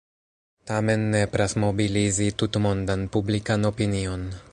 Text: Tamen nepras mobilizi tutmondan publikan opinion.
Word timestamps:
Tamen 0.69 1.01
nepras 1.15 1.53
mobilizi 1.63 2.27
tutmondan 2.43 3.01
publikan 3.17 3.61
opinion. 3.73 4.21